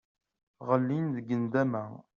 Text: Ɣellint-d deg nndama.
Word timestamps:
Ɣellint-d 0.67 1.15
deg 1.17 1.27
nndama. 1.41 1.85